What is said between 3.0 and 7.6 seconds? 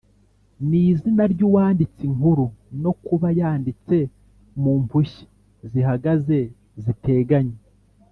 kuba yanditse mu mpushya zihagaze ziteganye.